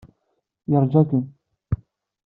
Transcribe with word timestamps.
Yeṛja-kem. 0.71 1.25